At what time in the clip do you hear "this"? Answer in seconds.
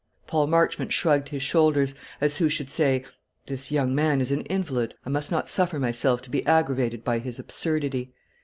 3.45-3.69